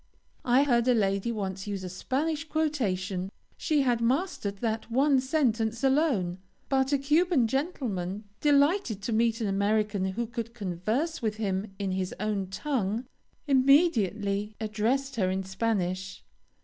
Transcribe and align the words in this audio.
I 0.45 0.63
heard 0.63 0.87
a 0.87 0.95
lady 0.95 1.31
once 1.31 1.67
use 1.67 1.83
a 1.83 1.87
Spanish 1.89 2.43
quotation; 2.49 3.31
she 3.55 3.83
had 3.83 4.01
mastered 4.01 4.57
that 4.57 4.89
one 4.89 5.19
sentence 5.21 5.83
alone; 5.83 6.39
but 6.69 6.91
a 6.91 6.97
Cuban 6.97 7.45
gentleman, 7.45 8.23
delighted 8.39 9.03
to 9.03 9.13
meet 9.13 9.41
an 9.41 9.47
American 9.47 10.05
who 10.13 10.25
could 10.25 10.55
converse 10.55 11.21
with 11.21 11.35
him 11.37 11.75
in 11.77 11.91
his 11.91 12.15
own 12.19 12.47
tongue, 12.47 13.05
immediately 13.45 14.55
addressed 14.59 15.17
her 15.17 15.29
in 15.29 15.43
Spanish. 15.43 16.23